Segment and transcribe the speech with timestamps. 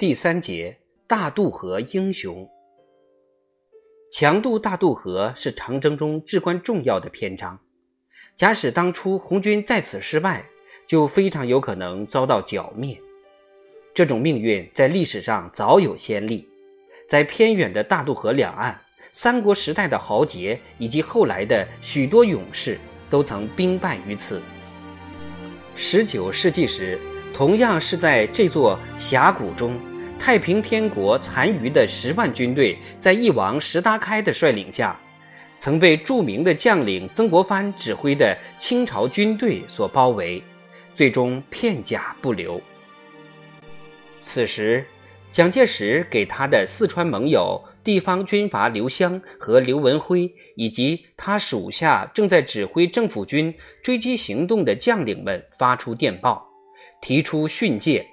[0.00, 2.48] 第三节大渡河英雄。
[4.10, 7.60] 强渡大渡河是长征中至关重要的篇章。
[8.34, 10.46] 假使当初红军在此失败，
[10.86, 12.98] 就非常有可能遭到剿灭。
[13.92, 16.48] 这种命运在历史上早有先例，
[17.06, 18.80] 在偏远的大渡河两岸，
[19.12, 22.78] 三国时代的豪杰以及后来的许多勇士
[23.10, 24.40] 都曾兵败于此。
[25.76, 26.98] 十九世纪时，
[27.32, 29.78] 同样是在这座峡谷中。
[30.18, 34.94] 太平天国残余的十万军队，在翼王石达开的率领下，
[35.56, 40.42] 曾被著名的将领曾国藩指挥的清朝军队所包围，
[40.94, 42.60] 最终片甲不留。
[44.22, 44.84] 此时，
[45.32, 56.49] 蒋介石给他的四川盟友地方军阀刘湘和刘文辉，以及他属下正在指挥政府军追击行动的将领们发出电报，
[57.00, 58.06] 提出训诫。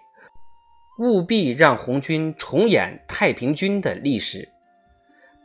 [0.99, 4.49] 务必让红军重演太平军的历史。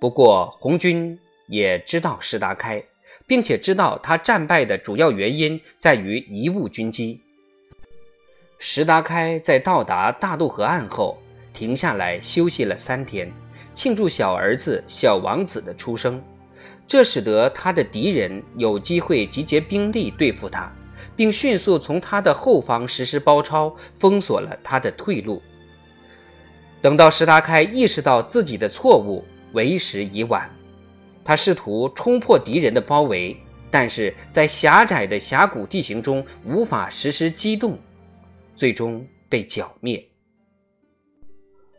[0.01, 2.83] 不过，红军也知道石达开，
[3.27, 7.21] 并且知道他战败的主要原因在于贻误军机。
[8.59, 11.19] 石达开在到达大渡河岸后，
[11.53, 13.31] 停下来休息了三天，
[13.75, 16.23] 庆祝小儿子小王子的出生，
[16.89, 20.73] 这使得他的敌人有机会集结兵力对付他。
[21.17, 25.43] 并迅速从他的后方实施包抄，封锁了他的退路。
[26.81, 30.51] 等到石达开意识到自己的错误，为时已晚。
[31.25, 33.37] 他试图冲破敌人的包围，
[33.71, 37.79] 但是在狭窄的峡谷地形中无法实施机动，
[38.57, 40.05] 最终被剿灭。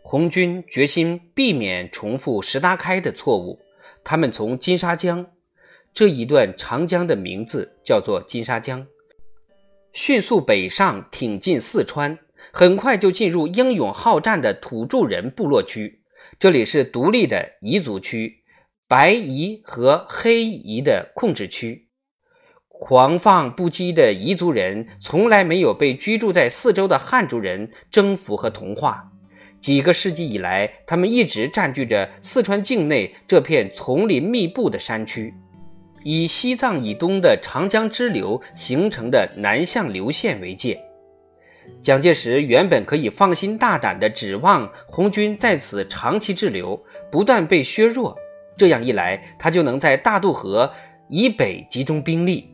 [0.01, 3.59] 红军决心避免重复石达开的错误，
[4.03, 5.25] 他们从金沙江
[5.93, 8.85] 这一段长江的名字叫做金沙江。
[9.94, 12.17] 迅速北上，挺进四川，
[12.52, 16.02] 很快就进入英勇好战的土著人部落区。
[16.40, 18.44] 这里是独立的彝族区，
[18.88, 21.90] 白彝和黑彝的控制区。
[22.67, 29.12] 狂放不羁的彝族人从来没有被居住在四周的汉族人征服和同化。
[29.62, 35.35] 几个世纪以来，他们一直占据着四川境内这片丛林密布的山区。
[36.03, 40.80] 以西藏以东的长江支流形成的南向流线为界，
[41.81, 48.18] 蒋介石原本可以放心大胆地指望红军在此长期滞留，不断被削弱。
[48.58, 50.69] 这样一来，他就能在大渡河
[51.09, 52.53] 以北集中兵力。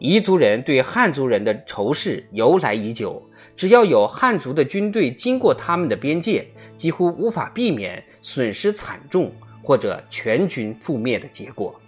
[0.00, 3.22] 彝族人对汉族人的仇视由来已久，
[3.56, 6.44] 只要有汉族的军队经过他们的边界，
[6.76, 11.80] 几乎无法避免损失惨重或者全军覆灭的结果。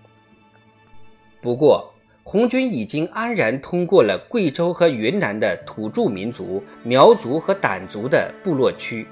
[1.41, 1.95] 不过，
[2.25, 9.07] 红军已经安然通过了贵州和云南的土著民族苗族和掸族的部落区，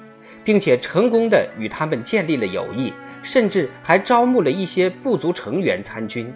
[0.44, 2.92] 并且成功的与他们建立了友谊，
[3.22, 6.30] 甚至还招募了一些部族成员参军。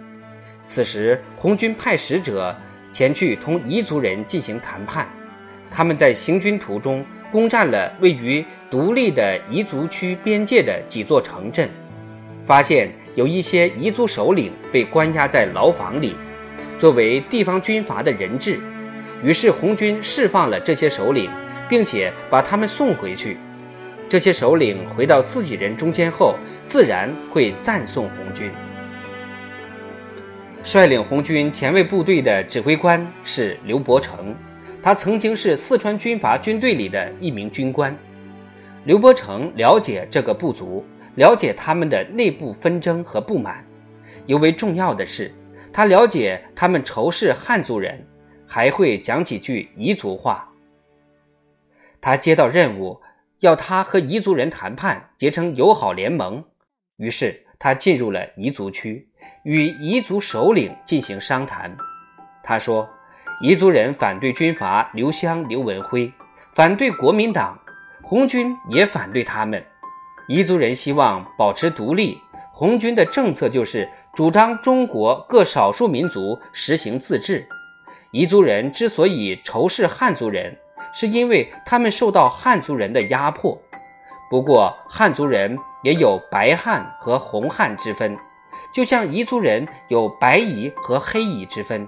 [0.65, 2.55] 此时，红军派使者
[2.93, 5.07] 前去同彝族人进行谈判。
[5.69, 11.69] 他们在行军途中攻占了位于独立的彝族区边界的几座城镇，
[12.41, 12.89] 发现。
[13.15, 16.15] 有一些彝族首领被关押在牢房里，
[16.79, 18.59] 作为地方军阀的人质。
[19.23, 21.29] 于是红军释放了这些首领，
[21.69, 23.37] 并且把他们送回去。
[24.09, 26.35] 这些首领回到自己人中间后，
[26.67, 28.49] 自然会赞颂红军。
[30.63, 34.35] 率领红军前卫部队的指挥官是刘伯承，
[34.81, 37.95] 他曾经是四川军阀军队里的一名军官。
[38.85, 40.85] 刘伯承了解这个部族。
[41.15, 43.65] 了解他们的内部纷争和不满，
[44.25, 45.33] 尤为重要的是，
[45.73, 48.05] 他了解他们仇视汉族人，
[48.47, 50.47] 还会讲几句彝族话。
[51.99, 52.99] 他接到任务，
[53.39, 56.43] 要他和彝族人谈判，结成友好联盟。
[56.97, 59.07] 于是他进入了彝族区，
[59.43, 61.75] 与彝族首领进行商谈。
[62.41, 62.89] 他说，
[63.43, 66.11] 彝族人反对军阀刘湘、刘文辉，
[66.53, 67.59] 反对国民党，
[68.01, 69.63] 红军也反对他们。
[70.31, 72.17] 彝族人希望保持独立，
[72.53, 77.45] 红军的政策就是主张中国各少数民族实行自治。
[78.13, 80.57] 彝族人之所以仇视汉族人，
[80.93, 83.61] 是因为他们受到汉族人的压迫。
[84.29, 88.17] 不过，汉族人也有白汉和红汉之分，
[88.73, 91.85] 就像彝族人有白彝和黑彝之分。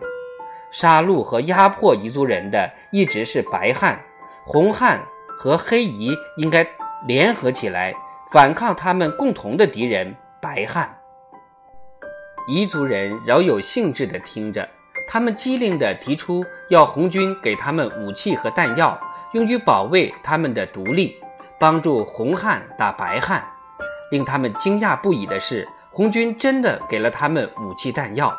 [0.69, 3.97] 杀戮和压迫彝族人的一直是白汉，
[4.45, 5.01] 红汉
[5.39, 6.67] 和黑彝应该
[7.07, 7.93] 联合起来。
[8.31, 10.97] 反抗他们共同的敌人白汉，
[12.47, 14.67] 彝族人饶有兴致地听着，
[15.07, 18.99] 他们机灵地提出要红军给他们武器和弹药，
[19.33, 21.15] 用于保卫他们的独立，
[21.59, 23.43] 帮助红汉打白汉。
[24.09, 28.35] 令他们惊讶不已的是，红军真的给了他们武器弹药。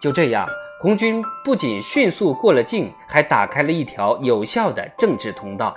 [0.00, 0.46] 就这样，
[0.80, 5.76] 红军不仅迅速过了境，还打开了一条有效的政治通道。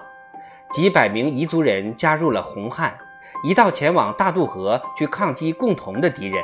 [0.73, 2.97] 几百名彝族人加入了红汉，
[3.43, 6.43] 一道前往大渡河去抗击共同的敌人。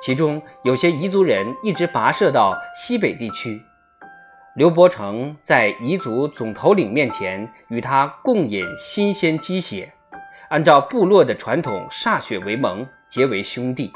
[0.00, 3.60] 其中有些彝族人一直跋涉到西北地区。
[4.54, 9.92] 刘伯承在彝族总头领面前与他共饮新鲜鸡血。
[10.50, 13.90] 按照部落的传统，歃血为盟，结为兄弟。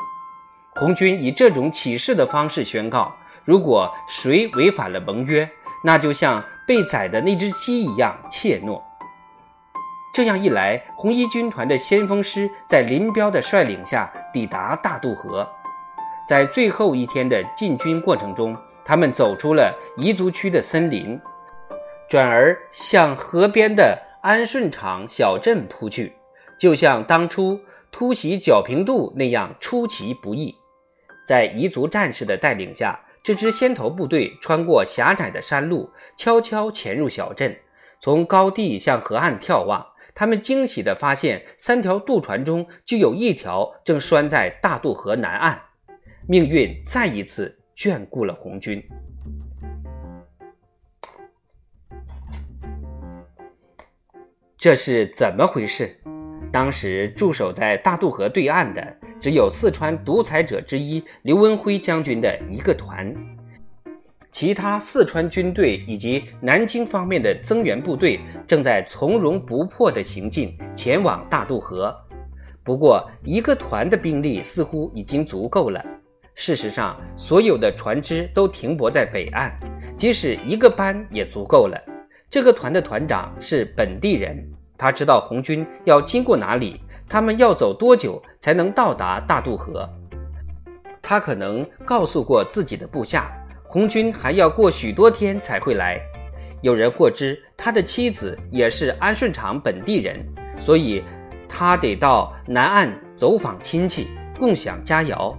[0.74, 5.48] 红军以这种起誓的方式宣告：如果谁违反了盟约，
[5.84, 8.82] 那就像被宰的那只鸡一样怯懦。
[10.12, 15.48] 这样一来，红一军团的先锋师在林彪的率领下抵达大渡河。
[16.28, 18.54] 在最后一天的进军过程中，
[18.84, 21.18] 他们走出了彝族区的森林，
[22.10, 26.14] 转而向河边的安顺场小镇扑去。
[26.58, 27.58] 就像当初
[27.90, 30.54] 突袭皎平渡那样出其不意，
[31.26, 37.56] 在彝族战士的带领下，这支先头部队穿过狭窄的山路，悄悄潜入小镇。
[37.98, 45.60] 从高地向河岸眺望，他们惊喜地发现，三条渡船中就有一条正拴在大渡河南岸。
[46.28, 48.82] 命运再一次眷顾了红军。
[54.56, 55.98] 这是怎么回事？
[56.52, 63.12] 当时驻守在大渡河对岸的，只有四川独裁者之一刘文辉将军的一个团，
[64.32, 71.94] 其他四川军队以及南京方面的增援部队正在从容不迫地行进，前往大渡河。
[72.64, 75.84] 不过，一个团的兵力似乎已经足够了。
[76.34, 79.52] 事实上，所有的船只都停泊在北岸，
[79.98, 81.78] 即使一个班也足够了。
[82.30, 84.42] 这个团的团长是本地人。
[84.78, 89.86] 他知道红军要经过哪里，他们要走多久才能到达大渡河。
[91.02, 93.30] 他可能告诉过自己的部下，
[93.72, 95.98] 红军还要过许多天才会来。
[96.60, 100.22] 有人获知他的妻子也是安顺场本地人，
[100.60, 101.02] 所以
[101.48, 104.08] 他得到南岸走访亲戚，
[104.38, 105.34] 共享佳肴。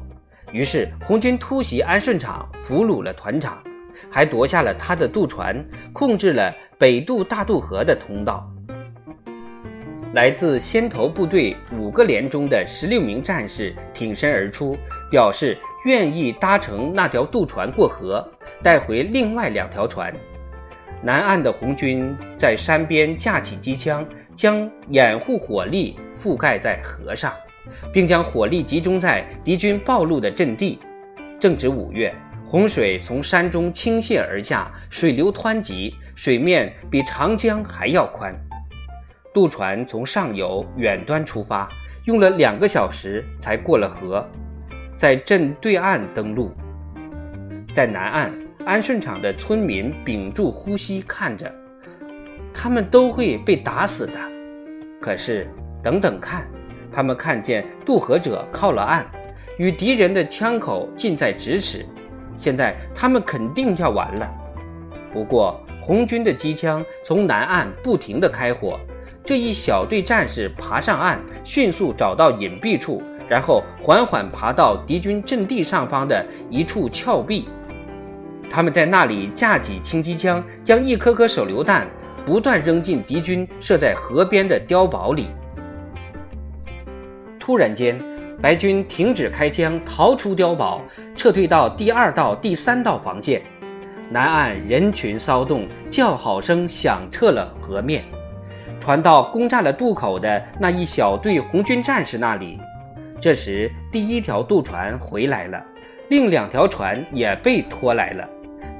[0.51, 3.61] 于是红军突袭安顺场，俘虏了团长，
[4.09, 5.63] 还夺下了他的渡船，
[5.93, 8.49] 控制了北渡大渡河的通道。
[10.15, 14.75] 来自先头部队五个连中的十六名战士挺身而出，
[15.11, 18.25] 表示愿意搭乘那条渡船过河，
[18.61, 20.13] 带回另外两条船。
[21.01, 27.33] 南岸的红军在山边架起机枪，将掩护火力覆盖在河上，
[27.91, 30.79] 并将火力集中在敌军暴露的阵地。
[31.37, 32.15] 正值五月，
[32.47, 38.33] 洪水从山中倾泻而下，水流湍急，水面比长江还要宽。
[39.33, 41.67] 渡船从上游远端出发，
[42.05, 44.25] 用了两个小时才过了河，
[44.95, 46.51] 在镇对岸登陆。
[47.73, 48.33] 在南岸，
[48.65, 51.51] 安顺场的村民屏住呼吸看着，
[52.53, 54.13] 他们都会被打死的。
[55.01, 55.49] 可是，
[55.81, 56.47] 等等看，
[56.91, 59.05] 他们看见渡河者靠了岸，
[59.57, 61.85] 与敌人的枪口近在咫尺。
[62.35, 64.31] 现在他们肯定要完了。
[65.11, 68.79] 不过，红军的机枪从南岸不停地开火。
[69.25, 77.47] 这一小队战士爬上岸，迅速找到隐蔽处，然后缓缓爬到敌军阵地上方的一处峭壁。
[78.49, 81.87] 他们在那里架起轻机枪，将一颗颗手榴弹
[82.25, 85.29] 不断扔进敌军设在河边的碉堡里。
[87.39, 87.99] 突然间，
[88.41, 90.81] 白军停止开枪，逃出碉堡，
[91.15, 93.41] 撤退到第二道、第三道防线。
[94.09, 98.03] 南岸人群骚动，叫好声响彻了河面。
[98.79, 102.59] 传到攻占了渡口的那一小队红军战士那里。
[103.23, 105.65] 这时，第一条渡船回来了，
[106.09, 108.29] 另两条船也被拖来了。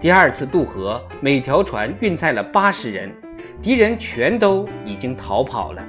[0.01, 3.09] 第二次渡河，每条船运载了八十人，
[3.61, 5.81] 敌人全都已经逃跑了。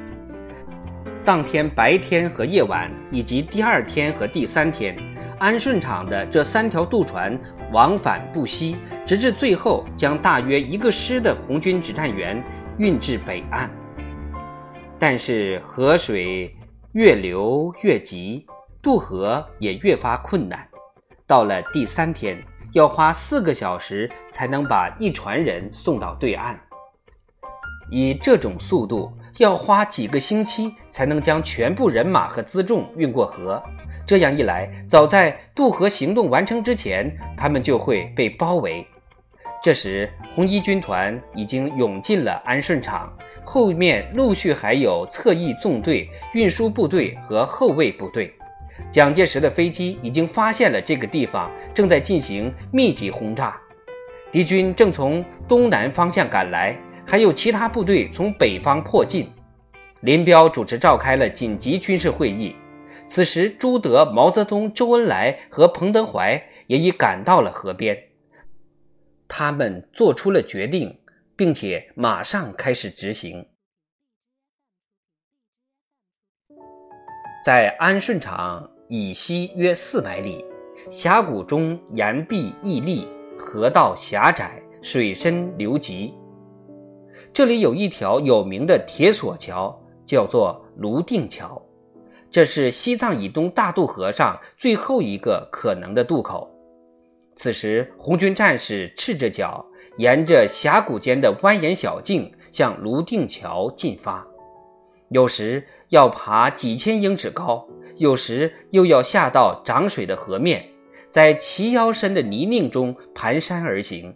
[1.24, 4.96] 当天白天和夜晚，以及第二天和第三天，
[5.40, 7.36] 安顺场的这三条渡船
[7.72, 12.40] 往返不息，直至最后将大约一个师的红军指战员
[12.78, 13.68] 运至北岸。
[14.96, 16.53] 但是河水
[16.94, 18.46] 越流越急，
[18.80, 20.64] 渡河也越发困难。
[21.26, 22.40] 到了第三天，
[22.72, 26.56] 要花四个小时才能把一船人送到对岸。
[27.90, 33.60] 以这种速度，要花几个星期才能将全部人马和辎重运过河。
[34.06, 38.86] 这样一来，早在渡河行动完成之前，他们就会被包围。
[39.60, 43.12] 这时，红一军团已经涌进了安顺场。
[43.44, 48.32] 后面陆续还有侧翼纵队、运输部队和后卫部队。
[48.90, 53.56] 蒋介石的飞机已经发现了这个地方，正在进行密集轰炸。
[54.32, 59.30] 敌军正从东南方向赶来，还有其他部队从北方迫近。
[60.00, 62.56] 林彪主持召开了紧急军事会议。
[63.06, 67.96] 此时，朱德、毛泽东、周恩来和彭德怀也已赶到了河边。
[69.28, 70.98] 他们做出了决定，
[71.36, 73.46] 并且马上开始执行。
[77.44, 80.44] 在安顺场以西约四百里，
[80.90, 83.06] 峡谷中岩壁屹立，
[83.38, 86.14] 河道狭窄，水深流急。
[87.32, 91.60] 这里有一条有名的铁索桥，叫做泸定桥。
[92.30, 96.50] 这是西藏以东大渡河上最后一个可能的渡口。
[97.36, 99.64] 此时，红军战士赤着脚，
[99.96, 104.26] 沿着峡谷间的蜿蜒小径向泸定桥进发，
[105.10, 107.64] 有时要爬几千英尺高，
[107.96, 110.64] 有时又要下到涨水的河面，
[111.10, 114.14] 在齐腰深的泥泞中蹒跚而行。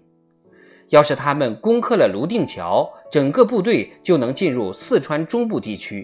[0.89, 6.03] 要是他们攻克了泸定桥，整个部队就能进入四川中部地区；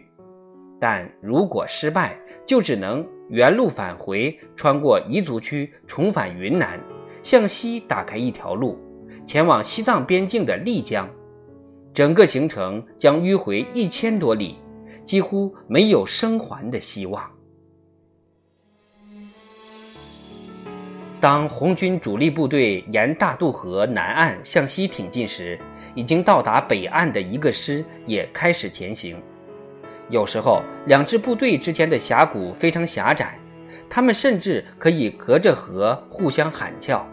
[0.78, 2.16] 但如果失败，
[2.46, 6.78] 就只能原路返回，穿过彝族区，重返云南。
[7.22, 8.78] 向西打开一条路，
[9.26, 11.08] 前往西藏边境的丽江，
[11.92, 14.56] 整个行程将迂回一千多里，
[15.04, 17.30] 几乎没有生还的希望。
[21.20, 25.58] 当红军主力部队沿大渡河南岸向西挺进时，
[25.94, 29.16] 已经到达北岸的一个师也开始前行。
[30.10, 33.38] 有时候，两支部队之间的峡谷非常狭窄，
[33.88, 37.08] 他们甚至可以隔着河互相喊叫。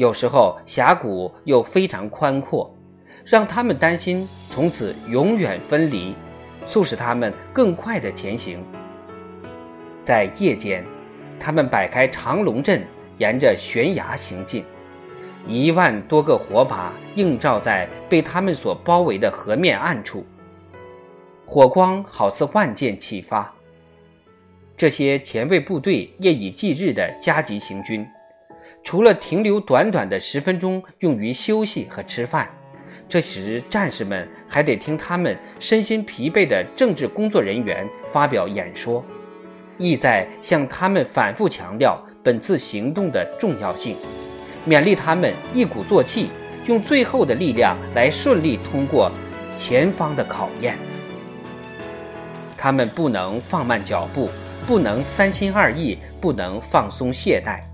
[0.00, 2.74] 有时候峡谷又非常宽阔，
[3.22, 6.14] 让他们担心从此永远分离，
[6.66, 8.64] 促使他们更快的前行。
[10.02, 10.82] 在夜间，
[11.38, 12.82] 他们摆开长龙阵，
[13.18, 14.64] 沿着悬崖行进，
[15.46, 20.24] 一万多个火把映照在被他们所包围的河面暗处，
[21.44, 23.52] 火光好似万箭齐发。
[24.78, 28.08] 这些前卫部队夜以继日的加急行军。
[28.82, 32.48] 除了停留短短的十分钟用于休息和吃饭，
[33.08, 39.04] 这时战士们还得听他们身心疲惫的政治工作人员发表演说，
[39.78, 43.96] 意在向他们反复强调本次行动的重要性，
[44.66, 46.30] 勉励他们一鼓作气，
[46.66, 49.10] 用最后的力量来顺利通过
[49.56, 50.76] 前方的考验。
[52.56, 54.28] 他们不能放慢脚步，
[54.66, 57.69] 不能三心二意，不能放松懈怠。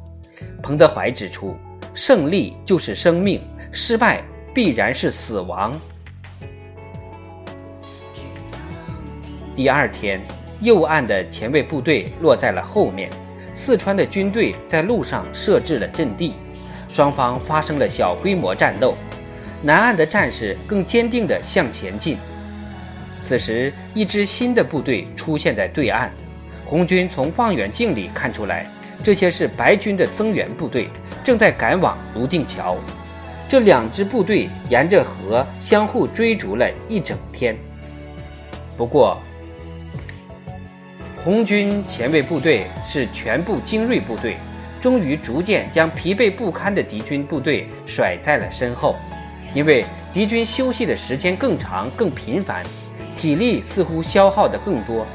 [0.63, 1.57] 彭德怀指出，
[1.95, 3.41] 胜利就是生命，
[3.71, 4.23] 失败
[4.55, 5.79] 必然是死亡。
[9.55, 10.21] 第二天，
[10.61, 13.09] 右岸的前卫部队落在了后面，
[13.55, 16.35] 四川的军队在路上设置了阵地，
[16.89, 18.95] 双方发生了小规模战斗。
[19.63, 22.19] 南岸的战士更坚定地向前进。
[23.23, 26.11] 此时，一支新的部队出现在对岸，
[26.67, 28.71] 红军从望远镜里看出来。
[29.03, 30.89] 这些是白军的增援部队，
[31.25, 32.77] 正在赶往泸定桥。
[33.49, 37.57] 这两支部队沿着河相互追逐了一整天。
[38.77, 39.19] 不过，
[41.17, 44.37] 红军前卫部队是全部精锐部队，
[44.81, 48.97] 终于逐渐将疲惫不堪的敌军部队甩在了身后。
[49.55, 52.65] 因为敌军休息的时间更长、更频繁，
[53.17, 55.07] 体力似乎消耗的更多。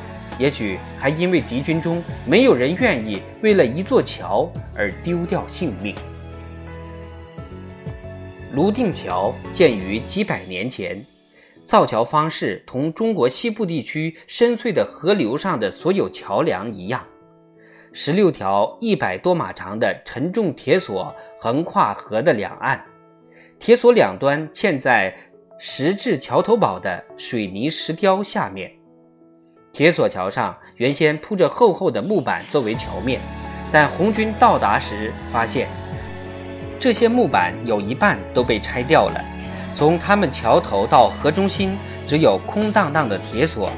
[0.42, 5.94] 也许还因为敌军中没有人愿意为了一座桥而丢掉性命。
[8.52, 11.00] 泸定桥建于几百年前，
[11.64, 17.06] 造桥方式同中国西部地区深邃的河流上的所有桥梁一样，
[17.94, 22.84] 十六条一百多码长的沉重铁索横跨河的两岸，
[23.60, 25.16] 铁索两端嵌在
[25.60, 28.81] 石质桥头堡的水泥石雕下面。
[29.74, 33.22] 铁索桥上原先铺着厚厚的木板作为桥面，
[33.72, 35.70] 但红军到达时发现，
[36.78, 39.24] 这些木板有一半都被拆掉了。
[39.74, 43.72] 从他们桥头到河中心，只有空荡荡的铁索。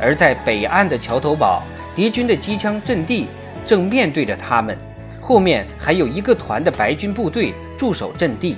[0.00, 1.62] 而在北岸的桥头堡，
[1.94, 3.28] 敌军的机枪阵地
[3.66, 4.76] 正面对着他们，
[5.20, 8.56] 后面还有一个团的白军部队驻守阵地。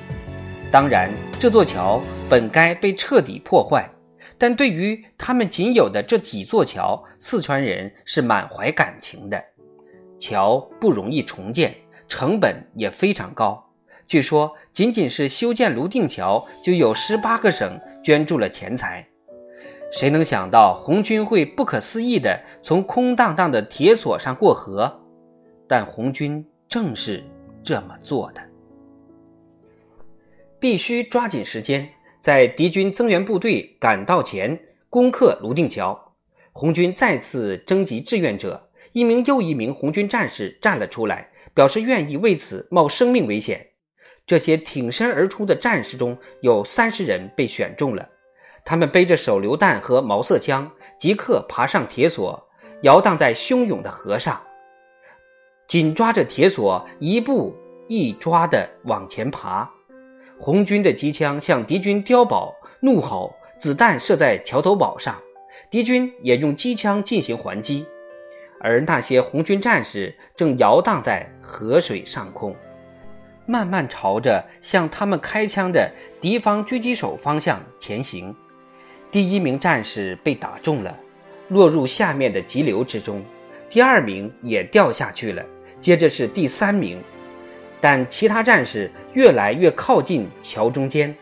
[0.70, 3.88] 当然，这座桥本该被彻底破坏。
[4.38, 9.42] 但对于他们仅有的这几座桥，四川人是满怀感情的。
[10.18, 11.75] 桥不容易重建，
[12.07, 13.64] 成本也非常高。
[14.07, 19.07] 据说，仅仅是修建泸定桥，就有十八个省捐助了钱财。
[19.90, 25.00] 谁能想到红军会不可思议地从空荡荡的铁索上过河？
[25.66, 27.25] 但红军正是
[27.62, 28.40] 这么做的。
[30.59, 31.88] 必须抓紧时间，
[32.20, 34.60] 在敌军增援部队赶到前
[34.90, 36.14] 攻克泸定桥。
[36.52, 43.68] 红军再次征集志愿者，一名又一名红军战士站了出来，表示愿意为此冒生命危险。
[44.26, 48.08] 这些挺身而出的战士中有三十人被选中了，
[48.64, 52.48] 他们背着手榴弹和毛瑟枪，即刻爬上铁索，
[52.82, 54.42] 摇荡在汹涌的河上，
[55.68, 57.54] 紧抓着铁索，一步
[57.87, 59.70] 一抓地往前爬。
[60.38, 65.21] 红军的机枪向敌军碉堡怒吼，子弹射在桥头堡上，
[65.68, 67.85] 敌军也用机枪进行还击，
[68.61, 72.54] 而那些红军战士正摇荡在河水上空，
[73.47, 75.90] 慢慢朝着向他们开枪的
[76.21, 78.35] 敌方狙击手方向前行。
[79.11, 80.97] 第一名战士被打中了，
[81.49, 83.21] 落入下面的急流之中；
[83.68, 85.45] 第二名也掉下去了，
[85.80, 87.02] 接着是第三名。
[87.80, 91.14] 但其他战士越来越靠近桥中间，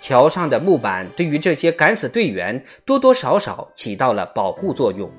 [0.00, 5.10] 桥上的木板对于这些敢死队员多多少少起到了保护作用。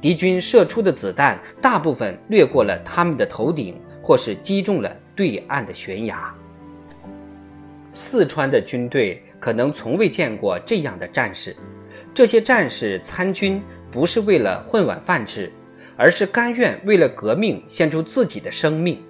[0.00, 6.34] 敌军射出的子弹大部分掠过了他们的头顶，或是击中了对岸的悬崖。
[7.92, 11.54] 四川的军队可能从未见过这样的战士。
[12.14, 15.52] 这些战士参军不是为了混碗饭吃，
[15.96, 19.02] 而是甘愿为了革命献出自己的生命。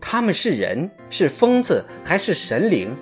[0.00, 2.96] 他们是人，是疯子，还是神灵？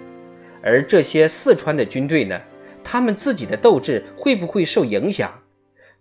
[0.62, 2.40] 而这些四川的军队呢？
[2.82, 5.42] 他们自己的斗志会不会受影响？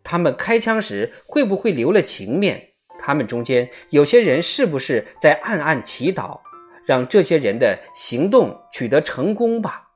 [0.03, 2.61] 他们开枪时会不会留了情面？
[2.99, 6.39] 他们中间有些人是不是在暗暗祈祷，
[6.85, 9.87] 让这些人的行动取得成功吧？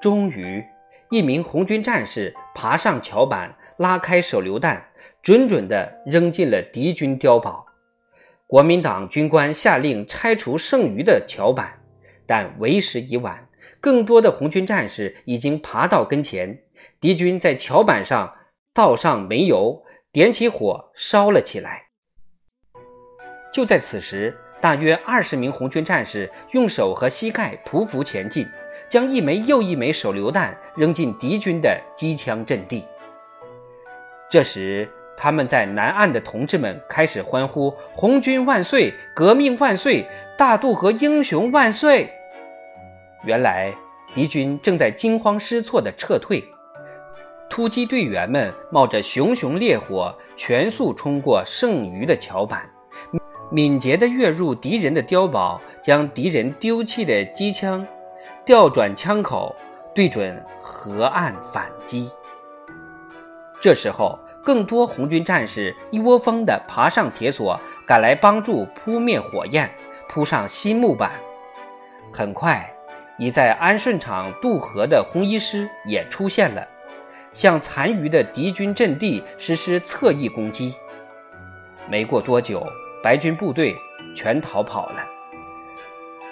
[0.00, 0.62] 终于，
[1.10, 4.82] 一名红军战士爬上桥板，拉开手榴弹，
[5.22, 7.66] 准准地扔进了敌军碉堡。
[8.52, 11.80] 国民党军官下令拆除剩余的桥板，
[12.26, 13.48] 但为时已晚。
[13.80, 16.62] 更多的红军战士已经爬到跟前，
[17.00, 18.34] 敌军在桥板上
[18.74, 21.86] 倒上煤油，点起火烧了起来。
[23.50, 28.46] 就在此时，大约二十名红军战士用手和膝盖匍匐前进，
[28.86, 32.84] 将一枚又一枚手榴弹扔进敌军的机枪阵地。
[34.30, 34.86] 这时，
[35.16, 38.92] 他们在南岸的同志们开始欢呼：“红军万岁！
[39.14, 40.04] 革命万岁！
[40.36, 42.10] 大渡河英雄万岁！”
[43.24, 43.72] 原来
[44.14, 46.42] 敌军正在惊慌失措地撤退，
[47.48, 52.68] 突击队员们冒着熊熊烈火，全速冲过剩余的桥板，
[53.50, 57.86] 敏捷地跃入敌人的碉堡，将敌人丢弃的机枪
[58.44, 59.54] 调转枪口，
[59.94, 62.10] 对准河岸反击。
[63.60, 64.18] 这时候。
[64.44, 69.72] 更多红军战士一窝蜂地爬上铁索，赶来帮助扑灭火焰，
[70.08, 71.12] 铺上新木板。
[72.12, 72.68] 很快，
[73.18, 76.66] 已在安顺场渡河的红一师也出现了，
[77.32, 80.74] 向残余的敌军阵地实施侧翼攻击。
[81.88, 82.66] 没过多久，
[83.02, 83.76] 白军部队
[84.14, 85.06] 全逃跑了，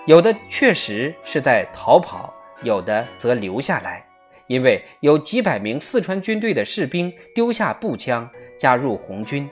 [0.06, 4.04] 有的确实是在逃跑，有的则留下来。
[4.50, 9.48] 因为有几百名四川军队的士兵丢下步枪加入红军，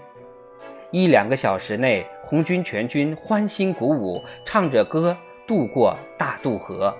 [0.91, 6.93] 一两个小时内，红军全军欢欣鼓舞，唱着歌渡过大渡河，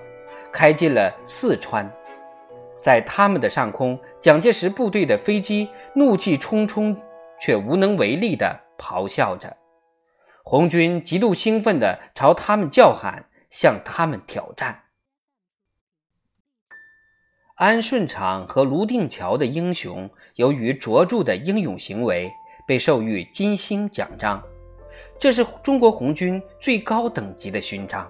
[0.49, 1.91] 开进了四川。
[2.81, 6.95] 在他们的上空，蒋介石部队的飞机怒气冲冲，
[7.37, 9.57] 却无能为力地咆哮着。
[10.45, 14.83] 红军极度兴奋地朝他们叫喊，向他们挑战。
[17.59, 22.31] 安顺场和泸定桥的英雄，由于卓著的英勇行为，
[22.65, 24.41] 被授予金星奖章，
[25.19, 28.09] 这是中国红军最高等级的勋章。